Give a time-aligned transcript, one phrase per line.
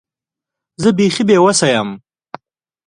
[0.81, 1.89] زه بیخي بې وسه یم.